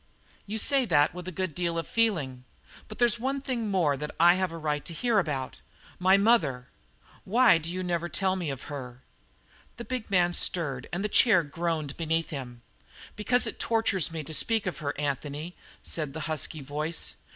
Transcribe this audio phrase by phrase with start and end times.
[0.47, 2.43] "You say that with a good deal of feeling.
[2.87, 5.59] But there's one thing more that I have a right to hear about.
[5.99, 6.69] My mother!
[7.23, 9.03] Why do you never tell me of her?"
[9.77, 12.63] The big man stirred and the chair groaned beneath him.
[13.15, 17.17] "Because it tortures me to speak of her, Anthony," said the husky voice.